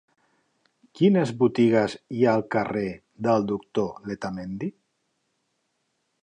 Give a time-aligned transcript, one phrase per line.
[0.99, 2.87] Quines botigues hi ha al carrer
[3.27, 4.71] del Doctor Letamendi?